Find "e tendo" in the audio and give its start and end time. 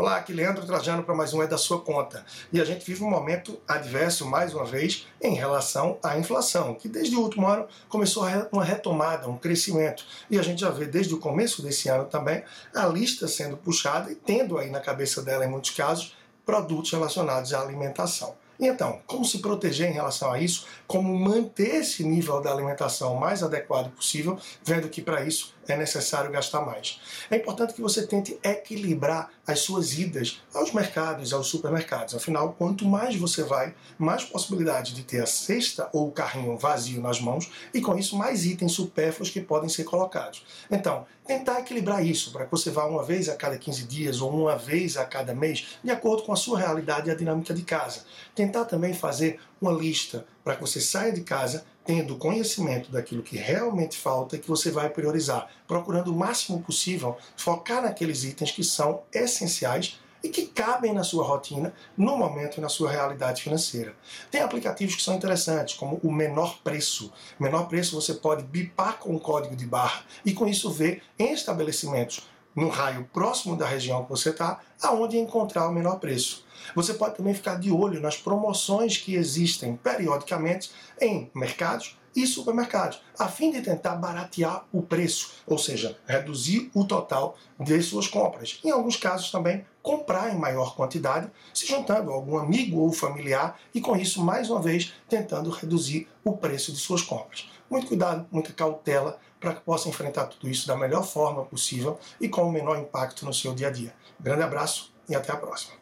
14.10-14.56